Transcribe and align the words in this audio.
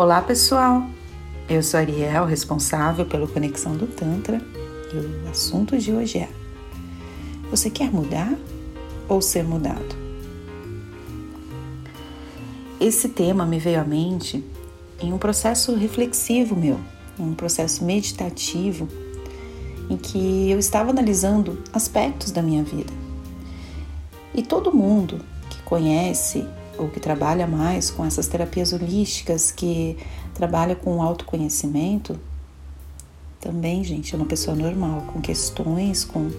Olá 0.00 0.22
pessoal, 0.22 0.86
eu 1.46 1.62
sou 1.62 1.78
Ariel, 1.78 2.24
responsável 2.24 3.04
pela 3.04 3.28
Conexão 3.28 3.76
do 3.76 3.86
Tantra 3.86 4.40
e 4.94 4.96
o 4.96 5.28
assunto 5.28 5.76
de 5.76 5.92
hoje 5.92 6.16
é: 6.16 6.30
Você 7.50 7.68
quer 7.68 7.92
mudar 7.92 8.34
ou 9.06 9.20
ser 9.20 9.44
mudado? 9.44 9.94
Esse 12.80 13.10
tema 13.10 13.44
me 13.44 13.58
veio 13.58 13.78
à 13.78 13.84
mente 13.84 14.42
em 15.02 15.12
um 15.12 15.18
processo 15.18 15.74
reflexivo 15.74 16.56
meu, 16.56 16.80
um 17.18 17.34
processo 17.34 17.84
meditativo 17.84 18.88
em 19.90 19.98
que 19.98 20.50
eu 20.50 20.58
estava 20.58 20.92
analisando 20.92 21.62
aspectos 21.74 22.30
da 22.30 22.40
minha 22.40 22.64
vida. 22.64 22.92
E 24.34 24.42
todo 24.42 24.72
mundo 24.72 25.20
que 25.50 25.60
conhece 25.60 26.48
ou 26.80 26.88
que 26.88 26.98
trabalha 26.98 27.46
mais 27.46 27.90
com 27.90 28.04
essas 28.04 28.26
terapias 28.26 28.72
holísticas, 28.72 29.52
que 29.52 29.96
trabalha 30.34 30.74
com 30.74 31.02
autoconhecimento, 31.02 32.18
também, 33.40 33.84
gente, 33.84 34.14
é 34.14 34.16
uma 34.16 34.26
pessoa 34.26 34.56
normal, 34.56 35.02
com 35.12 35.20
questões, 35.20 36.04
com 36.04 36.30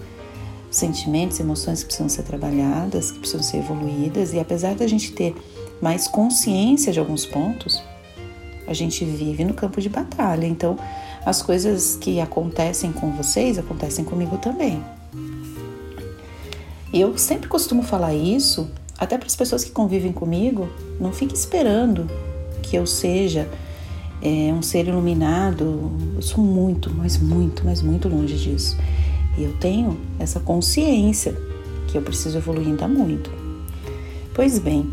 sentimentos, 0.70 1.38
emoções 1.38 1.80
que 1.80 1.86
precisam 1.86 2.08
ser 2.08 2.22
trabalhadas, 2.22 3.10
que 3.10 3.18
precisam 3.18 3.42
ser 3.42 3.58
evoluídas, 3.58 4.32
e 4.32 4.40
apesar 4.40 4.74
da 4.74 4.86
gente 4.86 5.12
ter 5.12 5.34
mais 5.80 6.08
consciência 6.08 6.92
de 6.92 6.98
alguns 6.98 7.26
pontos, 7.26 7.82
a 8.66 8.72
gente 8.72 9.04
vive 9.04 9.44
no 9.44 9.54
campo 9.54 9.80
de 9.80 9.88
batalha. 9.88 10.46
Então, 10.46 10.78
as 11.26 11.42
coisas 11.42 11.96
que 11.96 12.20
acontecem 12.20 12.92
com 12.92 13.10
vocês 13.12 13.58
acontecem 13.58 14.04
comigo 14.04 14.38
também. 14.38 14.82
Eu 16.92 17.16
sempre 17.16 17.48
costumo 17.48 17.82
falar 17.82 18.14
isso 18.14 18.70
até 19.02 19.18
para 19.18 19.26
as 19.26 19.34
pessoas 19.34 19.64
que 19.64 19.72
convivem 19.72 20.12
comigo, 20.12 20.68
não 21.00 21.12
fique 21.12 21.34
esperando 21.34 22.08
que 22.62 22.76
eu 22.76 22.86
seja 22.86 23.48
é, 24.22 24.54
um 24.54 24.62
ser 24.62 24.86
iluminado. 24.86 25.90
Eu 26.14 26.22
sou 26.22 26.42
muito, 26.42 26.88
mas 26.94 27.18
muito, 27.18 27.64
mas 27.64 27.82
muito 27.82 28.08
longe 28.08 28.38
disso. 28.38 28.78
E 29.36 29.42
eu 29.42 29.54
tenho 29.54 29.98
essa 30.20 30.38
consciência 30.38 31.36
que 31.88 31.98
eu 31.98 32.02
preciso 32.02 32.38
evoluir 32.38 32.68
ainda 32.68 32.86
muito. 32.86 33.28
Pois 34.32 34.60
bem, 34.60 34.88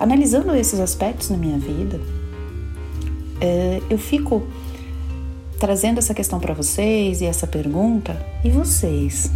analisando 0.00 0.52
esses 0.56 0.80
aspectos 0.80 1.30
na 1.30 1.36
minha 1.36 1.58
vida, 1.58 2.00
é, 3.40 3.80
eu 3.88 3.98
fico 3.98 4.42
trazendo 5.60 5.98
essa 5.98 6.12
questão 6.12 6.40
para 6.40 6.54
vocês 6.54 7.20
e 7.20 7.24
essa 7.24 7.46
pergunta. 7.46 8.20
E 8.44 8.50
vocês? 8.50 9.30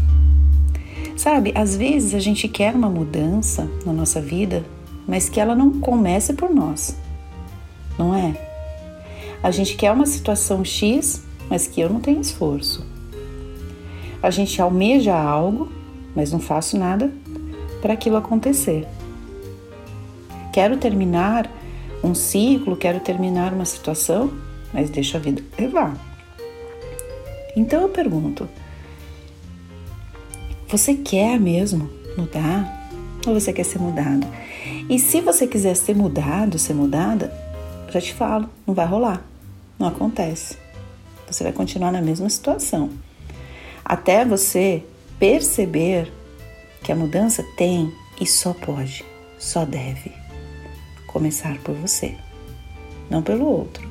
Sabe, 1.17 1.53
às 1.55 1.77
vezes 1.77 2.15
a 2.15 2.19
gente 2.19 2.49
quer 2.49 2.75
uma 2.75 2.89
mudança 2.89 3.71
na 3.87 3.93
nossa 3.93 4.21
vida, 4.21 4.65
mas 5.07 5.29
que 5.29 5.39
ela 5.39 5.55
não 5.55 5.81
comece 5.81 6.33
por 6.35 6.51
nós, 6.51 6.97
não 7.99 8.15
é? 8.15 8.35
A 9.43 9.51
gente 9.51 9.77
quer 9.77 9.93
uma 9.93 10.07
situação 10.07 10.65
X, 10.65 11.23
mas 11.49 11.67
que 11.67 11.81
eu 11.81 11.89
não 11.89 12.01
tenho 12.01 12.21
esforço. 12.21 12.85
A 14.23 14.31
gente 14.31 14.61
almeja 14.61 15.15
algo, 15.15 15.71
mas 16.17 16.33
não 16.33 16.41
faço 16.41 16.79
nada 16.79 17.13
para 17.83 17.93
aquilo 17.93 18.17
acontecer. 18.17 18.89
Quero 20.53 20.79
terminar 20.79 21.51
um 22.03 22.15
ciclo, 22.15 22.77
quero 22.77 23.01
terminar 23.01 23.53
uma 23.53 23.65
situação, 23.65 24.33
mas 24.73 24.89
deixo 24.89 25.17
a 25.17 25.21
vida 25.21 25.43
levar. 25.59 25.95
Então 27.55 27.83
eu 27.83 27.89
pergunto: 27.89 28.49
você 30.77 30.95
quer 30.97 31.39
mesmo 31.39 31.89
mudar 32.19 32.91
ou 33.25 33.35
você 33.35 33.53
quer 33.53 33.65
ser 33.65 33.79
mudado? 33.79 34.27
E 34.91 34.99
se 34.99 35.21
você 35.21 35.47
quiser 35.47 35.77
ser 35.77 35.95
mudado, 35.95 36.59
ser 36.59 36.75
mudada, 36.75 37.33
já 37.91 38.01
te 38.01 38.13
falo, 38.13 38.51
não 38.67 38.75
vai 38.75 38.85
rolar. 38.85 39.23
Não 39.79 39.87
acontece. 39.87 40.59
Você 41.29 41.45
vai 41.45 41.53
continuar 41.53 41.93
na 41.93 42.03
mesma 42.03 42.29
situação. 42.29 42.91
Até 43.85 44.25
você 44.25 44.83
perceber 45.17 46.13
que 46.83 46.91
a 46.91 46.97
mudança 46.97 47.45
tem 47.57 47.93
e 48.21 48.27
só 48.27 48.53
pode, 48.53 49.05
só 49.39 49.65
deve 49.65 50.11
começar 51.07 51.57
por 51.59 51.77
você, 51.77 52.17
não 53.09 53.23
pelo 53.23 53.47
outro. 53.47 53.89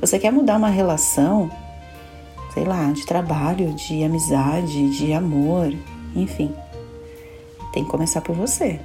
Você 0.00 0.18
quer 0.18 0.32
mudar 0.32 0.56
uma 0.56 0.68
relação, 0.68 1.48
sei 2.56 2.64
lá, 2.64 2.90
de 2.90 3.04
trabalho, 3.04 3.74
de 3.74 4.02
amizade, 4.02 4.88
de 4.96 5.12
amor, 5.12 5.70
enfim. 6.14 6.50
Tem 7.70 7.84
que 7.84 7.90
começar 7.90 8.22
por 8.22 8.34
você. 8.34 8.80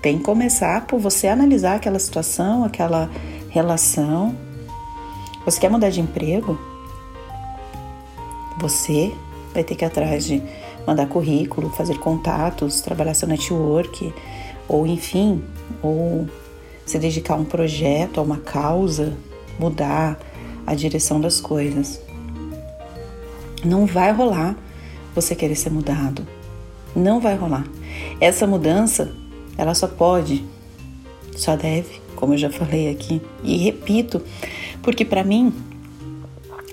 Tem 0.00 0.18
que 0.18 0.22
começar 0.22 0.86
por 0.86 1.00
você 1.00 1.26
analisar 1.26 1.74
aquela 1.74 1.98
situação, 1.98 2.62
aquela 2.62 3.10
relação. 3.48 4.36
Você 5.44 5.58
quer 5.58 5.68
mudar 5.68 5.90
de 5.90 6.00
emprego? 6.00 6.56
Você 8.60 9.12
vai 9.52 9.64
ter 9.64 9.74
que 9.74 9.84
ir 9.84 9.88
atrás 9.88 10.24
de 10.24 10.40
mandar 10.86 11.08
currículo, 11.08 11.70
fazer 11.70 11.98
contatos, 11.98 12.80
trabalhar 12.80 13.14
seu 13.14 13.26
network, 13.26 14.14
ou 14.68 14.86
enfim, 14.86 15.42
ou 15.82 16.28
se 16.86 17.00
dedicar 17.00 17.34
a 17.34 17.38
um 17.38 17.44
projeto, 17.44 18.20
a 18.20 18.22
uma 18.22 18.38
causa, 18.38 19.16
mudar 19.58 20.16
a 20.64 20.72
direção 20.72 21.20
das 21.20 21.40
coisas. 21.40 22.00
Não 23.64 23.84
vai 23.84 24.12
rolar 24.12 24.56
você 25.14 25.34
querer 25.34 25.54
ser 25.54 25.70
mudado. 25.70 26.26
Não 26.94 27.20
vai 27.20 27.36
rolar. 27.36 27.66
Essa 28.20 28.46
mudança, 28.46 29.14
ela 29.56 29.74
só 29.74 29.86
pode, 29.86 30.44
só 31.36 31.56
deve, 31.56 32.00
como 32.16 32.34
eu 32.34 32.38
já 32.38 32.50
falei 32.50 32.90
aqui, 32.90 33.20
e 33.42 33.56
repito, 33.58 34.22
porque 34.82 35.04
para 35.04 35.22
mim 35.22 35.52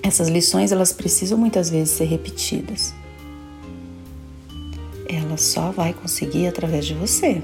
essas 0.02 0.28
lições 0.28 0.72
elas 0.72 0.92
precisam 0.92 1.36
muitas 1.36 1.68
vezes 1.68 1.90
ser 1.90 2.04
repetidas. 2.04 2.94
Ela 5.06 5.36
só 5.36 5.70
vai 5.70 5.92
conseguir 5.92 6.46
através 6.46 6.86
de 6.86 6.94
você. 6.94 7.42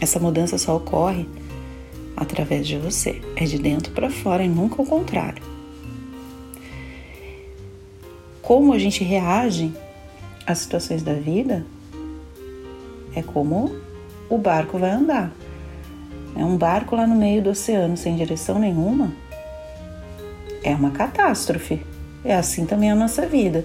Essa 0.00 0.18
mudança 0.18 0.58
só 0.58 0.76
ocorre 0.76 1.26
através 2.16 2.66
de 2.66 2.78
você. 2.78 3.20
É 3.34 3.44
de 3.44 3.58
dentro 3.58 3.92
para 3.92 4.10
fora 4.10 4.44
e 4.44 4.48
nunca 4.48 4.80
o 4.80 4.86
contrário 4.86 5.55
como 8.46 8.72
a 8.72 8.78
gente 8.78 9.02
reage 9.02 9.72
às 10.46 10.58
situações 10.58 11.02
da 11.02 11.14
vida 11.14 11.66
é 13.12 13.20
como 13.20 13.74
o 14.30 14.38
barco 14.38 14.78
vai 14.78 14.90
andar. 14.90 15.32
É 16.36 16.44
um 16.44 16.56
barco 16.56 16.94
lá 16.94 17.08
no 17.08 17.16
meio 17.16 17.42
do 17.42 17.50
oceano 17.50 17.96
sem 17.96 18.14
direção 18.14 18.60
nenhuma. 18.60 19.12
É 20.62 20.72
uma 20.76 20.92
catástrofe. 20.92 21.84
É 22.24 22.36
assim 22.36 22.64
também 22.66 22.88
a 22.88 22.94
nossa 22.94 23.26
vida. 23.26 23.64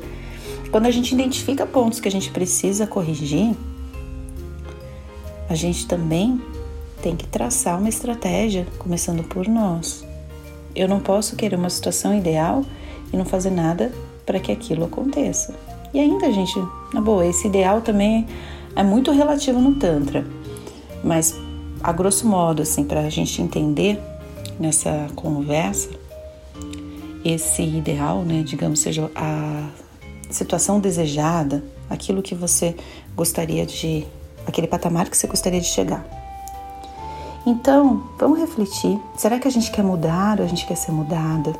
Quando 0.72 0.88
a 0.88 0.92
gente 0.92 1.14
identifica 1.14 1.64
pontos 1.64 2.00
que 2.00 2.08
a 2.08 2.12
gente 2.12 2.32
precisa 2.32 2.88
corrigir, 2.88 3.56
a 5.48 5.54
gente 5.54 5.86
também 5.86 6.42
tem 7.04 7.16
que 7.16 7.28
traçar 7.28 7.78
uma 7.78 7.90
estratégia, 7.90 8.66
começando 8.80 9.24
por 9.24 9.48
nós. 9.48 10.04
Eu 10.76 10.88
não 10.88 11.00
posso 11.00 11.36
querer 11.36 11.56
uma 11.56 11.70
situação 11.70 12.18
ideal 12.18 12.66
e 13.14 13.18
não 13.18 13.26
fazer 13.26 13.52
nada 13.52 13.92
para 14.26 14.40
que 14.40 14.52
aquilo 14.52 14.86
aconteça. 14.86 15.56
E 15.94 16.00
ainda, 16.00 16.32
gente, 16.32 16.58
na 16.94 17.02
boa, 17.02 17.26
esse 17.26 17.48
ideal 17.48 17.82
também 17.82 18.28
é 18.76 18.84
muito 18.84 19.12
relativo 19.12 19.60
no 19.60 19.76
Tantra, 19.76 20.26
mas 21.04 21.36
a 21.84 21.92
grosso 21.92 22.28
modo, 22.28 22.62
assim, 22.62 22.84
para 22.84 23.02
a 23.02 23.10
gente 23.10 23.42
entender 23.42 24.00
nessa 24.60 25.08
conversa, 25.16 25.90
esse 27.26 27.62
ideal, 27.62 28.24
né, 28.24 28.44
digamos, 28.44 28.80
seja 28.80 29.10
a 29.16 29.68
situação 30.30 30.80
desejada, 30.80 31.64
aquilo 31.90 32.22
que 32.22 32.34
você 32.34 32.76
gostaria 33.16 33.66
de, 33.66 34.06
aquele 34.48 34.68
patamar 34.68 35.10
que 35.10 35.18
você 35.18 35.28
gostaria 35.28 35.60
de 35.60 35.68
chegar. 35.68 36.06
Então, 37.46 38.04
vamos 38.20 38.40
refletir: 38.40 39.00
será 39.18 39.40
que 39.40 39.48
a 39.48 39.52
gente 39.52 39.72
quer 39.72 39.84
mudar 39.84 40.40
ou 40.40 40.46
a 40.46 40.48
gente 40.48 40.66
quer 40.66 40.76
ser 40.76 40.92
mudada? 40.92 41.54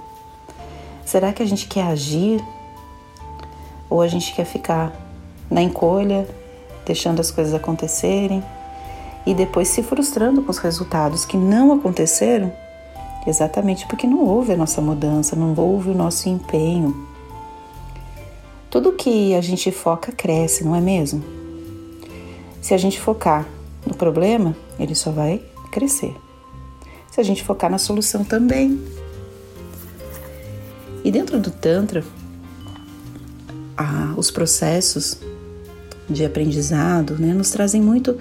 Será 1.12 1.34
que 1.34 1.44
a 1.44 1.46
gente 1.46 1.68
quer 1.68 1.84
agir 1.84 2.42
ou 3.90 4.02
a 4.02 4.08
gente 4.08 4.34
quer 4.34 4.46
ficar 4.46 4.94
na 5.50 5.62
encolha, 5.62 6.26
deixando 6.86 7.20
as 7.20 7.30
coisas 7.30 7.54
acontecerem 7.54 8.42
e 9.26 9.34
depois 9.34 9.68
se 9.68 9.84
frustrando 9.84 10.42
com 10.42 10.50
os 10.50 10.58
resultados 10.58 11.26
que 11.26 11.36
não 11.36 11.74
aconteceram? 11.74 12.50
Exatamente 13.28 13.86
porque 13.88 14.08
não 14.08 14.24
houve 14.24 14.54
a 14.54 14.56
nossa 14.56 14.80
mudança, 14.80 15.36
não 15.36 15.54
houve 15.58 15.90
o 15.90 15.94
nosso 15.94 16.30
empenho. 16.30 16.96
Tudo 18.70 18.94
que 18.94 19.36
a 19.36 19.42
gente 19.42 19.70
foca 19.70 20.14
cresce, 20.14 20.64
não 20.64 20.74
é 20.74 20.80
mesmo? 20.80 21.22
Se 22.62 22.74
a 22.74 22.78
gente 22.78 22.98
focar 22.98 23.46
no 23.86 23.96
problema, 23.96 24.56
ele 24.80 24.96
só 24.96 25.12
vai 25.12 25.42
crescer. 25.74 26.16
Se 27.12 27.20
a 27.20 27.24
gente 27.24 27.44
focar 27.44 27.70
na 27.70 27.78
solução 27.78 28.24
também, 28.24 28.82
e 31.04 31.12
dentro 31.12 31.40
do 31.40 31.52
Tantra, 31.52 32.04
os 34.18 34.30
processos 34.30 35.18
de 36.10 36.24
aprendizado 36.24 37.16
né, 37.18 37.34
nos 37.34 37.50
trazem 37.50 37.82
muito 37.82 38.18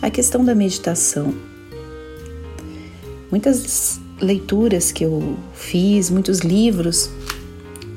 a 0.00 0.10
questão 0.10 0.44
da 0.44 0.54
meditação. 0.54 1.34
Muitas 3.30 4.00
leituras 4.20 4.92
que 4.92 5.04
eu 5.04 5.36
fiz, 5.54 6.10
muitos 6.10 6.40
livros 6.40 7.10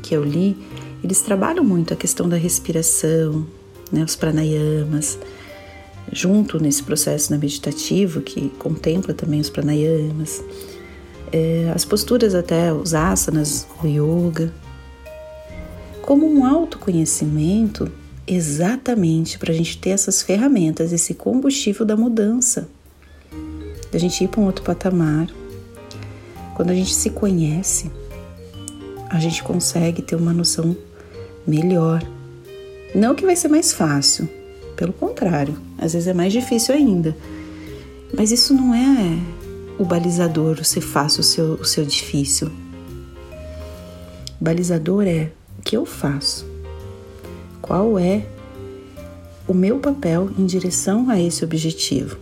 que 0.02 0.16
eu 0.16 0.24
li, 0.24 0.58
eles 1.04 1.22
trabalham 1.22 1.64
muito 1.64 1.94
a 1.94 1.98
questão 1.98 2.28
da 2.28 2.38
respiração, 2.38 3.46
né, 3.92 4.04
os 4.04 4.16
pranayamas, 4.16 5.20
junto 6.12 6.60
nesse 6.60 6.84
processo 6.84 7.38
meditativo 7.38 8.22
que 8.22 8.50
contempla 8.58 9.14
também 9.14 9.40
os 9.40 9.50
pranayamas, 9.50 10.42
é, 11.34 11.72
as 11.74 11.84
posturas 11.84 12.36
até 12.36 12.72
os 12.72 12.94
asanas, 12.94 13.68
o 13.84 13.88
yoga, 13.88 14.54
como 16.04 16.32
um 16.32 16.46
autoconhecimento 16.46 17.92
exatamente 18.28 19.40
para 19.40 19.52
a 19.52 19.56
gente 19.56 19.80
ter 19.80 19.90
essas 19.90 20.22
ferramentas, 20.22 20.94
esse 20.94 21.16
combustível 21.16 21.86
da 21.86 21.98
mudança, 21.98 22.70
da 23.92 23.98
gente 23.98 24.24
ir 24.24 24.28
para 24.28 24.42
um 24.42 24.46
outro 24.46 24.64
patamar. 24.64 25.28
Quando 26.56 26.70
a 26.70 26.76
gente 26.76 26.94
se 26.94 27.10
conhece, 27.10 27.90
a 29.10 29.20
gente 29.20 29.42
consegue 29.42 30.04
ter 30.04 30.16
uma 30.16 30.34
noção 30.34 30.78
melhor. 31.48 32.08
Não 32.94 33.16
que 33.16 33.26
vai 33.26 33.36
ser 33.36 33.48
mais 33.48 33.74
fácil, 33.74 34.30
pelo 34.76 34.94
contrário, 34.94 35.58
às 35.80 35.94
vezes 35.94 36.08
é 36.08 36.14
mais 36.14 36.32
difícil 36.32 36.76
ainda. 36.76 37.16
Mas 38.16 38.32
isso 38.32 38.54
não 38.54 38.76
é 38.76 39.43
o 39.78 39.86
balizador, 39.86 40.64
ser 40.64 40.82
fácil, 40.82 41.22
o 41.22 41.24
seu, 41.24 41.46
o 41.54 41.66
seu 41.66 41.86
difícil. 41.86 42.52
Balizador 44.40 45.04
é 45.08 45.32
o 45.58 45.62
que 45.62 45.76
eu 45.78 45.86
faço, 45.86 46.46
qual 47.62 47.98
é 47.98 48.26
o 49.48 49.54
meu 49.54 49.80
papel 49.80 50.30
em 50.38 50.46
direção 50.46 51.10
a 51.10 51.20
esse 51.20 51.44
objetivo. 51.44 52.18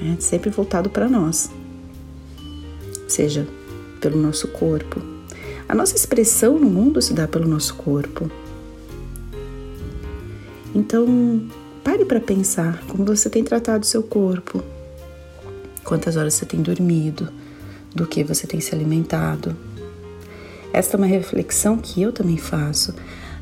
É 0.00 0.20
sempre 0.20 0.50
voltado 0.50 0.90
para 0.90 1.08
nós, 1.08 1.50
seja 3.08 3.46
pelo 4.00 4.20
nosso 4.20 4.48
corpo. 4.48 5.00
A 5.66 5.74
nossa 5.74 5.96
expressão 5.96 6.58
no 6.58 6.68
mundo 6.68 7.00
se 7.00 7.14
dá 7.14 7.26
pelo 7.26 7.48
nosso 7.48 7.74
corpo. 7.76 8.30
Então, 10.74 11.48
pare 11.82 12.04
para 12.04 12.20
pensar 12.20 12.84
como 12.86 13.04
você 13.04 13.30
tem 13.30 13.42
tratado 13.42 13.86
seu 13.86 14.02
corpo, 14.02 14.62
quantas 15.84 16.16
horas 16.16 16.34
você 16.34 16.46
tem 16.46 16.62
dormido, 16.62 17.28
do 17.94 18.06
que 18.06 18.24
você 18.24 18.46
tem 18.46 18.60
se 18.60 18.74
alimentado. 18.74 19.54
Esta 20.72 20.96
é 20.96 20.98
uma 20.98 21.06
reflexão 21.06 21.78
que 21.78 22.02
eu 22.02 22.12
também 22.12 22.36
faço 22.36 22.94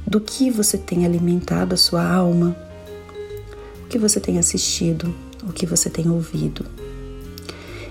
do 0.07 0.21
que 0.21 0.51
você 0.51 0.77
tem 0.77 1.07
alimentado 1.07 1.75
a 1.75 1.79
sua 1.79 2.07
alma, 2.07 2.57
o 3.85 3.89
que 3.89 3.99
você 3.99 4.21
tem 4.21 4.39
assistido, 4.39 5.15
o 5.43 5.53
que 5.53 5.65
você 5.65 5.89
tem 5.89 6.11
ouvido. 6.11 6.67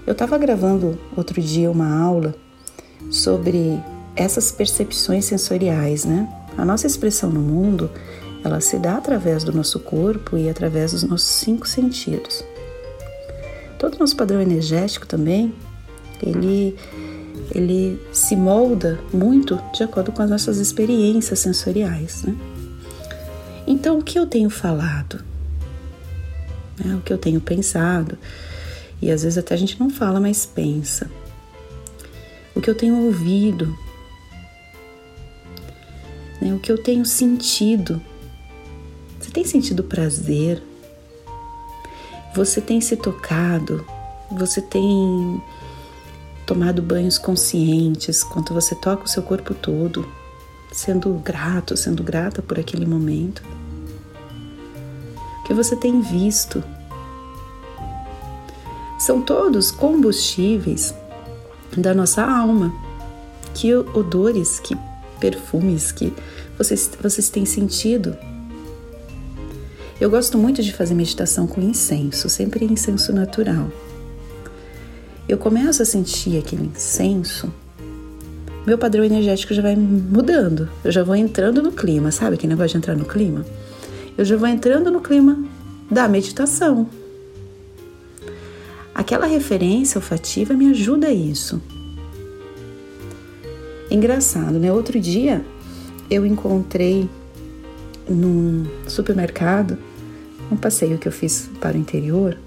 Eu 0.06 0.12
estava 0.12 0.38
gravando 0.38 1.00
outro 1.16 1.42
dia 1.42 1.72
uma 1.72 2.00
aula 2.00 2.36
sobre 3.10 3.80
essas 4.16 4.52
percepções 4.52 5.26
sensoriais, 5.26 6.06
né? 6.06 6.28
A 6.58 6.66
nossa 6.66 6.86
expressão 6.86 7.30
no 7.30 7.40
mundo, 7.40 7.90
ela 8.44 8.60
se 8.60 8.78
dá 8.78 8.98
através 8.98 9.44
do 9.44 9.54
nosso 9.54 9.80
corpo 9.80 10.38
e 10.38 10.50
através 10.50 10.92
dos 10.92 11.04
nossos 11.04 11.30
cinco 11.30 11.68
sentidos. 11.68 12.44
Todo 13.82 13.96
o 13.96 13.98
nosso 13.98 14.16
padrão 14.16 14.40
energético 14.40 15.08
também, 15.08 15.52
ele, 16.22 16.78
ele 17.50 18.00
se 18.14 18.36
molda 18.36 19.00
muito 19.12 19.60
de 19.74 19.82
acordo 19.82 20.12
com 20.12 20.22
as 20.22 20.30
nossas 20.30 20.60
experiências 20.60 21.40
sensoriais. 21.40 22.22
Né? 22.22 22.36
Então, 23.66 23.98
o 23.98 24.04
que 24.04 24.20
eu 24.20 24.28
tenho 24.28 24.52
falado? 24.52 25.24
Né? 26.78 26.94
O 26.94 27.02
que 27.02 27.12
eu 27.12 27.18
tenho 27.18 27.42
pensado? 27.42 28.20
E 29.02 29.10
às 29.10 29.24
vezes 29.24 29.40
até 29.40 29.56
a 29.56 29.58
gente 29.58 29.80
não 29.80 29.90
fala, 29.90 30.20
mas 30.20 30.46
pensa. 30.46 31.10
O 32.54 32.62
que 32.62 32.70
eu 32.70 32.76
tenho 32.76 33.04
ouvido? 33.04 33.76
Né? 36.40 36.54
O 36.54 36.60
que 36.60 36.72
eu 36.72 36.78
tenho 36.78 37.04
sentido? 37.04 38.00
Você 39.20 39.32
tem 39.32 39.44
sentido 39.44 39.84
prazer? 39.84 40.62
Você 42.34 42.62
tem 42.62 42.80
se 42.80 42.96
tocado, 42.96 43.86
você 44.32 44.62
tem 44.62 45.42
tomado 46.46 46.82
banhos 46.82 47.18
conscientes, 47.18 48.24
quando 48.24 48.54
você 48.54 48.74
toca 48.76 49.04
o 49.04 49.08
seu 49.08 49.22
corpo 49.22 49.54
todo, 49.54 50.08
sendo 50.72 51.14
grato, 51.16 51.76
sendo 51.76 52.02
grata 52.04 52.42
por 52.42 52.58
aquele 52.58 52.86
momento. 52.86 53.44
Que 55.46 55.54
você 55.54 55.76
tem 55.76 56.00
visto. 56.02 56.64
São 58.98 59.22
todos 59.22 59.72
combustíveis 59.72 60.94
da 61.76 61.94
nossa 61.94 62.24
alma. 62.24 62.74
Que 63.54 63.76
odores, 63.76 64.60
que 64.60 64.78
perfumes 65.20 65.92
que 65.92 66.14
vocês, 66.58 66.90
vocês 67.02 67.30
têm 67.30 67.46
sentido 67.46 68.18
eu 70.02 70.10
gosto 70.10 70.36
muito 70.36 70.64
de 70.64 70.74
fazer 70.74 70.96
meditação 70.96 71.46
com 71.46 71.62
incenso, 71.62 72.28
sempre 72.28 72.66
incenso 72.66 73.14
natural. 73.14 73.70
Eu 75.30 75.38
começo 75.38 75.84
a 75.84 75.86
sentir 75.86 76.40
aquele 76.40 76.66
incenso, 76.66 77.54
meu 78.66 78.80
padrão 78.80 79.04
energético 79.04 79.54
já 79.54 79.62
vai 79.62 79.76
mudando. 79.76 80.68
Eu 80.84 80.92
já 80.92 81.04
vou 81.04 81.16
entrando 81.16 81.62
no 81.62 81.72
clima, 81.72 82.12
sabe 82.12 82.34
aquele 82.34 82.54
negócio 82.54 82.72
de 82.72 82.78
entrar 82.78 82.96
no 82.96 83.06
clima? 83.06 83.46
Eu 84.18 84.26
já 84.26 84.36
vou 84.36 84.48
entrando 84.48 84.90
no 84.90 85.02
clima 85.02 85.46
da 85.90 86.08
meditação. 86.08 86.90
Aquela 88.96 89.28
referência 89.28 90.00
olfativa 90.00 90.56
me 90.56 90.72
ajuda 90.72 91.10
a 91.10 91.14
isso. 91.14 91.62
Engraçado, 93.92 94.58
né? 94.58 94.74
Outro 94.74 95.00
dia 95.00 95.46
eu 96.10 96.26
encontrei 96.26 97.08
num 98.10 98.66
supermercado 98.88 99.78
um 100.52 100.58
passeio 100.58 100.98
que 100.98 101.08
eu 101.08 101.12
fiz 101.12 101.50
para 101.60 101.78
o 101.78 101.80
interior, 101.80 102.38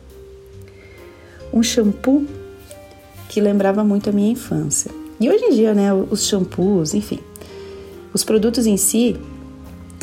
um 1.53 1.63
shampoo 1.63 2.27
que 3.29 3.41
lembrava 3.41 3.83
muito 3.83 4.11
a 4.11 4.13
minha 4.13 4.31
infância. 4.31 4.91
E 5.19 5.29
hoje 5.29 5.45
em 5.45 5.51
dia, 5.51 5.75
né, 5.75 5.93
os 5.93 6.27
shampoos, 6.27 6.93
enfim, 6.93 7.21
os 8.13 8.23
produtos 8.23 8.67
em 8.67 8.77
si, 8.77 9.17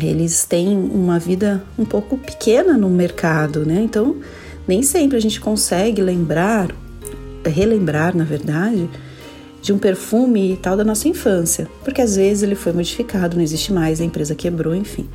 eles 0.01 0.45
têm 0.45 0.75
uma 0.75 1.19
vida 1.19 1.63
um 1.77 1.85
pouco 1.85 2.17
pequena 2.17 2.77
no 2.77 2.89
mercado, 2.89 3.65
né? 3.65 3.81
Então, 3.81 4.17
nem 4.67 4.81
sempre 4.81 5.17
a 5.17 5.21
gente 5.21 5.39
consegue 5.39 6.01
lembrar, 6.01 6.73
relembrar, 7.45 8.15
na 8.15 8.23
verdade, 8.23 8.89
de 9.61 9.71
um 9.71 9.77
perfume 9.77 10.53
e 10.53 10.57
tal 10.57 10.75
da 10.75 10.83
nossa 10.83 11.07
infância, 11.07 11.69
porque 11.83 12.01
às 12.01 12.15
vezes 12.15 12.41
ele 12.41 12.55
foi 12.55 12.73
modificado, 12.73 13.35
não 13.35 13.43
existe 13.43 13.71
mais, 13.71 14.01
a 14.01 14.03
empresa 14.03 14.33
quebrou, 14.33 14.73
enfim. 14.73 15.07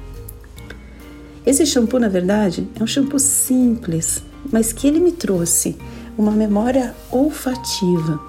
Esse 1.47 1.65
shampoo, 1.65 2.01
na 2.01 2.09
verdade, 2.09 2.69
é 2.79 2.83
um 2.83 2.87
shampoo 2.89 3.21
simples, 3.21 4.21
mas 4.51 4.73
que 4.73 4.89
ele 4.89 4.99
me 4.99 5.13
trouxe 5.13 5.77
uma 6.19 6.33
memória 6.33 6.93
olfativa 7.09 8.21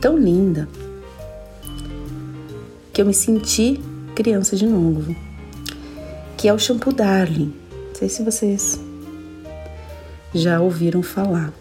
tão 0.00 0.16
linda 0.16 0.66
que 2.92 3.02
eu 3.02 3.06
me 3.06 3.12
senti 3.12 3.78
criança 4.14 4.56
de 4.56 4.66
novo. 4.66 5.14
Que 6.38 6.48
é 6.48 6.54
o 6.54 6.58
shampoo 6.58 6.94
Darling. 6.94 7.52
Não 7.88 7.94
sei 7.94 8.08
se 8.08 8.22
vocês 8.22 8.80
já 10.34 10.60
ouviram 10.60 11.02
falar. 11.02 11.52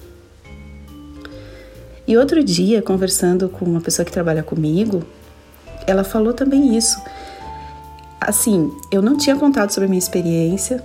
E 2.07 2.15
outro 2.15 2.41
dia, 2.41 2.81
conversando 2.81 3.49
com 3.49 3.65
uma 3.65 3.81
pessoa 3.81 4.05
que 4.05 4.11
trabalha 4.13 4.43
comigo, 4.43 5.03
ela 5.85 6.05
falou 6.05 6.33
também 6.33 6.77
isso 6.77 6.97
assim, 8.19 8.71
eu 8.91 9.01
não 9.01 9.17
tinha 9.17 9.35
contado 9.35 9.71
sobre 9.71 9.85
a 9.85 9.89
minha 9.89 9.99
experiência 9.99 10.83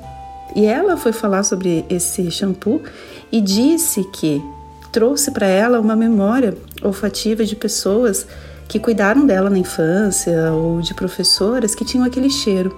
e 0.55 0.65
ela 0.65 0.97
foi 0.97 1.12
falar 1.12 1.43
sobre 1.43 1.85
esse 1.89 2.31
shampoo 2.31 2.83
e 3.31 3.41
disse 3.41 4.05
que 4.05 4.43
trouxe 4.91 5.31
para 5.31 5.47
ela 5.47 5.81
uma 5.81 5.97
memória 5.97 6.57
olfativa 6.83 7.45
de 7.45 7.57
pessoas 7.57 8.27
que 8.69 8.79
cuidaram 8.79 9.27
dela 9.27 9.51
na 9.51 9.59
infância 9.59 10.53
ou 10.53 10.81
de 10.81 10.95
professoras 10.95 11.75
que 11.75 11.85
tinham 11.85 12.05
aquele 12.05 12.31
cheiro, 12.31 12.77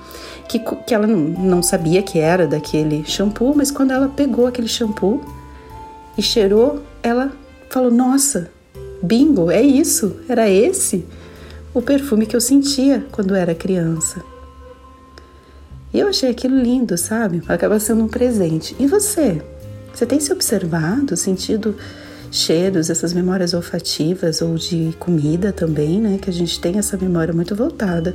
que, 0.49 0.59
que 0.59 0.95
ela 0.95 1.07
não, 1.07 1.19
não 1.19 1.63
sabia 1.63 2.03
que 2.03 2.19
era 2.19 2.47
daquele 2.47 3.05
shampoo, 3.05 3.55
mas 3.55 3.71
quando 3.71 3.93
ela 3.93 4.09
pegou 4.09 4.47
aquele 4.47 4.69
shampoo 4.69 5.21
e 6.17 6.23
cheirou, 6.23 6.83
ela 7.03 7.33
falou: 7.71 7.91
Nossa, 7.91 8.51
bingo, 9.03 9.51
é 9.51 9.63
isso, 9.63 10.17
era 10.29 10.49
esse 10.49 11.05
o 11.73 11.83
perfume 11.83 12.27
que 12.27 12.37
eu 12.37 12.41
sentia 12.41 13.05
quando 13.11 13.35
era 13.35 13.55
criança. 13.55 14.34
Eu 15.95 16.09
achei 16.09 16.29
aquilo 16.29 16.61
lindo, 16.61 16.99
sabe? 16.99 17.41
Acaba 17.47 17.79
sendo 17.79 18.03
um 18.03 18.09
presente. 18.09 18.75
E 18.81 18.87
você? 18.87 19.41
Você 19.95 20.05
tem 20.05 20.19
se 20.19 20.33
observado, 20.33 21.17
sentido 21.17 21.77
cheiros, 22.33 22.91
essas 22.91 23.13
memórias 23.13 23.55
olfativas 23.55 24.43
ou 24.43 24.57
de 24.57 24.93
comida 24.99 25.53
também, 25.53 26.01
né? 26.01 26.19
Que 26.21 26.29
a 26.29 26.33
gente 26.33 26.59
tem 26.59 26.79
essa 26.79 26.97
memória 26.97 27.33
muito 27.33 27.55
voltada 27.55 28.13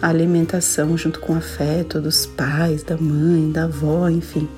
à 0.00 0.08
alimentação 0.08 0.96
junto 0.96 1.18
com 1.18 1.32
o 1.32 1.36
afeto 1.36 2.00
dos 2.00 2.24
pais, 2.24 2.84
da 2.84 2.96
mãe, 2.96 3.50
da 3.50 3.64
avó, 3.64 4.08
enfim. 4.08 4.48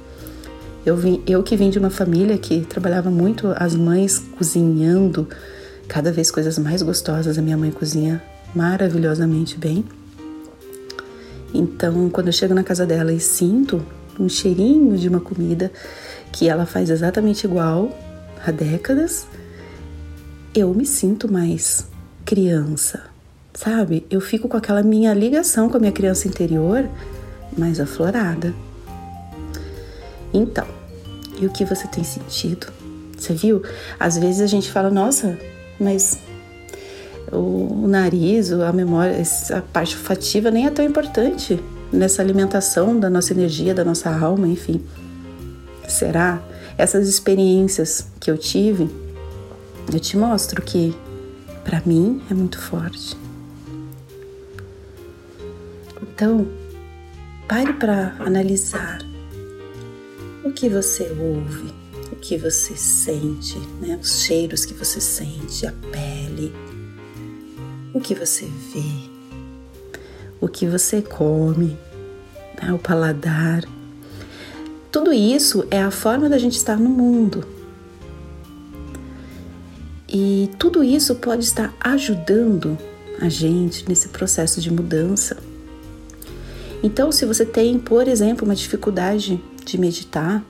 Eu, 0.85 0.99
vim, 0.99 1.23
eu 1.27 1.43
que 1.43 1.57
vim 1.57 1.71
de 1.71 1.79
uma 1.79 1.89
família 1.89 2.37
que 2.37 2.61
trabalhava 2.61 3.11
muito 3.11 3.55
as 3.57 3.75
mães 3.75 4.19
cozinhando 4.37 5.27
cada 5.89 6.13
vez 6.13 6.31
coisas 6.31 6.59
mais 6.59 6.83
gostosas. 6.83 7.39
A 7.39 7.43
minha 7.43 7.57
mãe 7.57 7.71
cozinha 7.71 8.23
maravilhosamente 8.55 9.57
bem. 9.57 9.83
Então, 11.53 12.09
quando 12.11 12.29
eu 12.29 12.33
chego 12.33 12.55
na 12.55 12.63
casa 12.63 12.87
dela 12.87 13.13
e 13.13 13.21
sinto 13.21 13.85
um 14.19 14.29
cheirinho 14.29 14.97
de 14.97 15.09
uma 15.09 15.21
comida 15.21 15.73
que 16.33 16.49
ela 16.49 16.67
faz 16.67 16.91
exatamente 16.91 17.45
igual 17.45 17.91
há 18.45 18.51
décadas, 18.51 19.27
eu 20.55 20.73
me 20.75 20.87
sinto 20.87 21.31
mais 21.31 21.87
criança, 22.25 23.05
sabe? 23.55 24.07
Eu 24.11 24.21
fico 24.21 24.49
com 24.49 24.57
aquela 24.57 24.83
minha 24.83 25.13
ligação 25.13 25.69
com 25.69 25.77
a 25.77 25.81
minha 25.81 25.93
criança 25.93 26.29
interior 26.29 26.89
mais 27.57 27.81
aflorada. 27.81 28.55
Então, 30.33 30.67
e 31.41 31.47
o 31.47 31.51
que 31.51 31.65
você 31.65 31.89
tem 31.89 32.05
sentido? 32.05 32.69
Você 33.17 33.35
viu? 33.35 33.63
Às 33.99 34.17
vezes 34.17 34.41
a 34.41 34.47
gente 34.47 34.71
fala, 34.71 34.91
nossa, 34.91 35.39
mas 35.79 36.19
o, 37.33 37.87
nariz, 37.87 38.53
a 38.53 38.73
memória, 38.73 39.23
a 39.57 39.61
parte 39.61 39.97
fativa 39.97 40.51
nem 40.51 40.67
é 40.67 40.71
tão 40.71 40.85
importante 40.85 41.63
nessa 41.93 42.23
alimentação 42.23 42.99
da 42.99 43.11
nossa 43.11 43.33
energia, 43.33 43.75
da 43.75 43.85
nossa 43.85 44.11
alma, 44.11 44.47
enfim. 44.49 44.83
Será? 45.89 46.43
Essas 46.79 47.09
experiências 47.09 48.07
que 48.19 48.31
eu 48.31 48.39
tive, 48.39 48.89
eu 49.93 50.01
te 50.01 50.17
mostro 50.17 50.63
que 50.63 50.95
para 51.65 51.83
mim 51.85 52.23
é 52.31 52.35
muito 52.35 52.59
forte. 52.59 53.17
Então, 56.03 56.47
pare 57.49 57.73
para 57.75 58.15
analisar 58.21 58.99
o 60.45 60.53
que 60.53 60.69
você 60.69 61.05
ouve, 61.19 61.73
o 62.13 62.17
que 62.17 62.37
você 62.37 62.77
sente, 62.77 63.59
né? 63.81 63.99
os 64.01 64.23
cheiros 64.23 64.65
que 64.65 64.75
você 64.75 65.01
sente, 65.01 65.67
a 65.67 65.73
pele, 65.91 66.53
o 67.93 68.01
que 68.01 68.15
você 68.15 68.47
vê, 68.47 69.11
o 70.41 70.49
que 70.49 70.67
você 70.67 71.03
come, 71.03 71.77
né? 72.61 72.73
o 72.73 72.79
paladar. 72.79 73.65
Tudo 74.91 75.13
isso 75.13 75.67
é 75.71 75.81
a 75.81 75.91
forma 75.91 76.29
da 76.29 76.39
gente 76.39 76.57
estar 76.57 76.77
no 76.77 76.89
mundo. 76.89 77.47
E 80.09 80.51
tudo 80.59 80.83
isso 80.83 81.15
pode 81.17 81.45
estar 81.45 81.73
ajudando 81.81 82.77
a 83.21 83.29
gente 83.29 83.89
nesse 83.89 84.09
processo 84.09 84.61
de 84.61 84.71
mudança. 84.71 85.37
Então, 86.83 87.13
se 87.13 87.25
você 87.25 87.45
tem, 87.45 87.79
por 87.79 88.09
exemplo, 88.09 88.45
uma 88.45 88.55
dificuldade 88.55 89.41
de 89.65 89.79
meditar, 89.79 90.43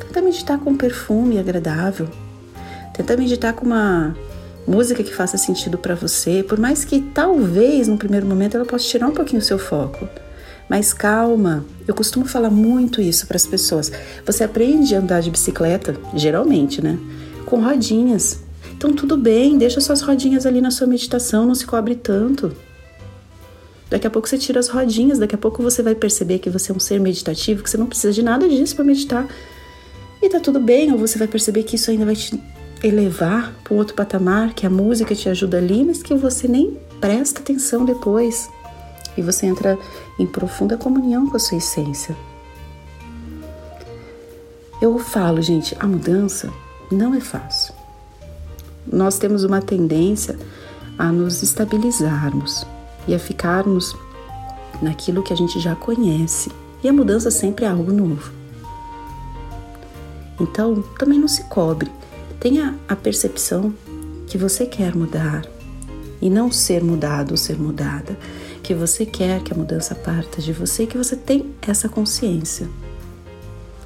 tenta 0.00 0.22
meditar 0.22 0.58
com 0.58 0.70
um 0.70 0.76
perfume 0.76 1.38
agradável. 1.38 2.08
Tenta 2.94 3.16
meditar 3.16 3.52
com 3.54 3.66
uma 3.66 4.14
música 4.68 5.02
que 5.02 5.14
faça 5.14 5.38
sentido 5.38 5.78
para 5.78 5.94
você, 5.94 6.42
por 6.42 6.58
mais 6.58 6.84
que 6.84 7.00
talvez 7.00 7.88
no 7.88 7.96
primeiro 7.96 8.26
momento 8.26 8.56
ela 8.56 8.66
possa 8.66 8.84
tirar 8.84 9.08
um 9.08 9.12
pouquinho 9.12 9.40
o 9.40 9.44
seu 9.44 9.58
foco. 9.58 10.06
Mas 10.68 10.92
calma, 10.92 11.64
eu 11.86 11.94
costumo 11.94 12.26
falar 12.26 12.50
muito 12.50 13.00
isso 13.00 13.26
para 13.26 13.36
as 13.36 13.46
pessoas. 13.46 13.90
Você 14.26 14.44
aprende 14.44 14.94
a 14.94 14.98
andar 14.98 15.22
de 15.22 15.30
bicicleta, 15.30 15.96
geralmente, 16.14 16.84
né? 16.84 16.98
Com 17.46 17.62
rodinhas. 17.62 18.40
Então 18.76 18.92
tudo 18.92 19.16
bem, 19.16 19.56
deixa 19.56 19.80
suas 19.80 20.02
rodinhas 20.02 20.44
ali 20.44 20.60
na 20.60 20.70
sua 20.70 20.86
meditação, 20.86 21.46
não 21.46 21.54
se 21.54 21.66
cobre 21.66 21.94
tanto. 21.94 22.54
Daqui 23.88 24.06
a 24.06 24.10
pouco 24.10 24.28
você 24.28 24.36
tira 24.36 24.60
as 24.60 24.68
rodinhas, 24.68 25.18
daqui 25.18 25.34
a 25.34 25.38
pouco 25.38 25.62
você 25.62 25.82
vai 25.82 25.94
perceber 25.94 26.40
que 26.40 26.50
você 26.50 26.70
é 26.70 26.74
um 26.74 26.78
ser 26.78 27.00
meditativo, 27.00 27.62
que 27.62 27.70
você 27.70 27.78
não 27.78 27.86
precisa 27.86 28.12
de 28.12 28.22
nada 28.22 28.46
disso 28.46 28.76
para 28.76 28.84
meditar. 28.84 29.26
E 30.20 30.28
tá 30.28 30.38
tudo 30.38 30.60
bem, 30.60 30.92
ou 30.92 30.98
você 30.98 31.16
vai 31.16 31.26
perceber 31.26 31.62
que 31.62 31.76
isso 31.76 31.90
ainda 31.90 32.04
vai 32.04 32.14
te 32.14 32.38
elevar 32.82 33.52
para 33.64 33.74
outro 33.74 33.94
patamar, 33.94 34.54
que 34.54 34.66
a 34.66 34.70
música 34.70 35.14
te 35.14 35.28
ajuda 35.28 35.58
ali, 35.58 35.84
mas 35.84 36.02
que 36.02 36.14
você 36.14 36.46
nem 36.46 36.76
presta 37.00 37.40
atenção 37.40 37.84
depois. 37.84 38.48
E 39.16 39.22
você 39.22 39.46
entra 39.46 39.78
em 40.18 40.26
profunda 40.26 40.76
comunhão 40.76 41.28
com 41.28 41.36
a 41.36 41.40
sua 41.40 41.58
essência. 41.58 42.16
Eu 44.80 44.96
falo, 44.98 45.42
gente, 45.42 45.76
a 45.80 45.86
mudança 45.86 46.52
não 46.90 47.14
é 47.14 47.20
fácil. 47.20 47.74
Nós 48.86 49.18
temos 49.18 49.42
uma 49.42 49.60
tendência 49.60 50.38
a 50.96 51.10
nos 51.10 51.42
estabilizarmos 51.42 52.64
e 53.06 53.14
a 53.14 53.18
ficarmos 53.18 53.96
naquilo 54.80 55.22
que 55.22 55.32
a 55.32 55.36
gente 55.36 55.58
já 55.58 55.74
conhece. 55.74 56.50
E 56.82 56.88
a 56.88 56.92
mudança 56.92 57.30
sempre 57.30 57.64
é 57.64 57.68
algo 57.68 57.92
novo. 57.92 58.32
Então, 60.40 60.82
também 60.96 61.18
não 61.18 61.26
se 61.26 61.42
cobre. 61.44 61.90
Tenha 62.40 62.78
a 62.88 62.94
percepção 62.94 63.74
que 64.28 64.38
você 64.38 64.64
quer 64.64 64.94
mudar 64.94 65.44
e 66.20 66.30
não 66.30 66.52
ser 66.52 66.84
mudado 66.84 67.32
ou 67.32 67.36
ser 67.36 67.58
mudada, 67.58 68.16
que 68.62 68.74
você 68.74 69.04
quer 69.04 69.42
que 69.42 69.52
a 69.52 69.56
mudança 69.56 69.94
parta 69.94 70.40
de 70.40 70.52
você 70.52 70.84
e 70.84 70.86
que 70.86 70.96
você 70.96 71.16
tem 71.16 71.46
essa 71.62 71.88
consciência. 71.88 72.68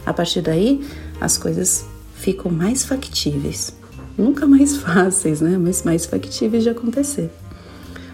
A 0.04 0.12
partir 0.12 0.42
daí, 0.42 0.84
as 1.20 1.38
coisas 1.38 1.86
ficam 2.14 2.50
mais 2.50 2.84
factíveis. 2.84 3.74
Nunca 4.18 4.46
mais 4.46 4.76
fáceis, 4.78 5.40
né? 5.40 5.56
Mas 5.56 5.82
mais 5.82 6.04
factíveis 6.04 6.62
de 6.62 6.70
acontecer. 6.70 7.30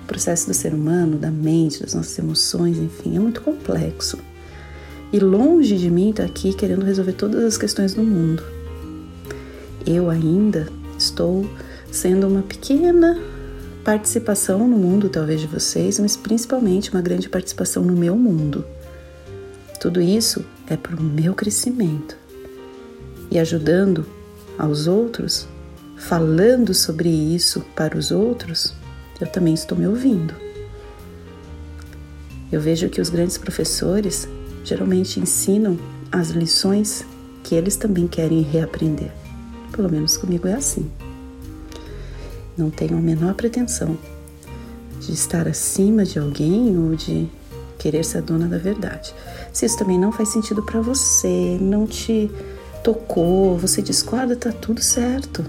O 0.04 0.07
processo 0.07 0.47
do 0.47 0.54
ser 0.54 0.73
humano, 0.73 1.18
da 1.18 1.30
mente, 1.30 1.83
das 1.83 1.95
nossas 1.95 2.18
emoções, 2.18 2.78
enfim, 2.78 3.16
é 3.16 3.21
muito 3.21 3.40
complexo. 3.40 4.18
E 5.12 5.18
longe 5.18 5.76
de 5.76 5.90
mim 5.90 6.11
estar 6.11 6.25
tá 6.25 6.28
aqui 6.28 6.52
querendo 6.52 6.85
resolver 6.85 7.12
todas 7.12 7.42
as 7.42 7.57
questões 7.57 7.95
do 7.95 8.02
mundo. 8.02 8.42
Eu 9.90 10.11
ainda 10.11 10.68
estou 10.99 11.49
sendo 11.90 12.28
uma 12.28 12.42
pequena 12.42 13.18
participação 13.83 14.68
no 14.68 14.76
mundo, 14.76 15.09
talvez 15.09 15.40
de 15.40 15.47
vocês, 15.47 15.99
mas 15.99 16.14
principalmente 16.14 16.90
uma 16.92 17.00
grande 17.00 17.26
participação 17.26 17.83
no 17.83 17.95
meu 17.95 18.14
mundo. 18.14 18.66
Tudo 19.80 19.99
isso 19.99 20.45
é 20.66 20.76
para 20.76 20.95
o 20.95 21.02
meu 21.02 21.33
crescimento. 21.33 22.18
E 23.30 23.38
ajudando 23.38 24.04
aos 24.59 24.87
outros, 24.87 25.49
falando 25.97 26.75
sobre 26.75 27.09
isso 27.09 27.64
para 27.75 27.97
os 27.97 28.11
outros, 28.11 28.75
eu 29.18 29.26
também 29.26 29.54
estou 29.54 29.78
me 29.78 29.87
ouvindo. 29.87 30.35
Eu 32.52 32.61
vejo 32.61 32.90
que 32.90 33.00
os 33.00 33.09
grandes 33.09 33.38
professores 33.38 34.28
geralmente 34.62 35.18
ensinam 35.18 35.78
as 36.12 36.28
lições 36.28 37.07
que 37.42 37.54
eles 37.54 37.75
também 37.75 38.07
querem 38.07 38.42
reaprender. 38.42 39.27
Pelo 39.72 39.90
menos 39.90 40.16
comigo 40.16 40.48
é 40.48 40.54
assim. 40.54 40.90
Não 42.56 42.70
tenho 42.70 42.96
a 42.96 43.00
menor 43.00 43.34
pretensão 43.34 43.96
de 45.00 45.12
estar 45.12 45.46
acima 45.46 46.04
de 46.04 46.18
alguém 46.18 46.76
ou 46.76 46.94
de 46.94 47.28
querer 47.78 48.04
ser 48.04 48.18
a 48.18 48.20
dona 48.20 48.46
da 48.46 48.58
verdade. 48.58 49.14
Se 49.52 49.64
isso 49.64 49.78
também 49.78 49.98
não 49.98 50.12
faz 50.12 50.30
sentido 50.30 50.62
para 50.62 50.80
você, 50.80 51.56
não 51.60 51.87
te 51.87 52.30
tocou, 52.82 53.56
você 53.56 53.80
discorda, 53.80 54.37
tá 54.37 54.52
tudo 54.52 54.82
certo. 54.82 55.44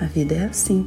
A 0.00 0.06
vida 0.06 0.34
é 0.34 0.44
assim. 0.44 0.86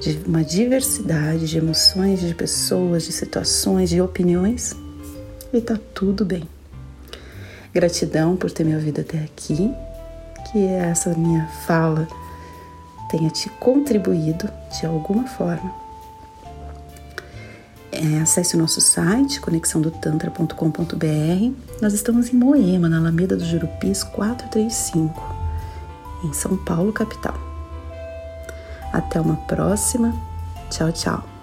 De 0.00 0.20
uma 0.26 0.44
diversidade 0.44 1.46
de 1.46 1.58
emoções, 1.58 2.20
de 2.20 2.34
pessoas, 2.34 3.04
de 3.04 3.12
situações, 3.12 3.90
de 3.90 4.00
opiniões 4.00 4.76
e 5.52 5.60
tá 5.60 5.78
tudo 5.94 6.24
bem. 6.24 6.44
Gratidão 7.72 8.36
por 8.36 8.50
ter 8.50 8.64
me 8.64 8.74
ouvido 8.74 9.00
até 9.00 9.18
aqui, 9.18 9.70
que 10.56 10.66
essa 10.68 11.10
minha 11.10 11.46
fala 11.66 12.08
tenha 13.10 13.28
te 13.28 13.50
contribuído 13.50 14.48
de 14.70 14.86
alguma 14.86 15.26
forma. 15.26 15.70
É, 17.92 18.22
acesse 18.22 18.56
o 18.56 18.58
nosso 18.58 18.80
site, 18.80 19.38
conexãodotantra.com.br. 19.38 21.52
Nós 21.82 21.92
estamos 21.92 22.32
em 22.32 22.38
Moema, 22.38 22.88
na 22.88 22.96
Alameda 22.96 23.36
do 23.36 23.44
Jurupis 23.44 24.02
435, 24.02 25.22
em 26.24 26.32
São 26.32 26.56
Paulo, 26.56 26.90
capital. 26.90 27.38
Até 28.94 29.20
uma 29.20 29.36
próxima. 29.36 30.14
Tchau, 30.70 30.90
tchau. 30.90 31.35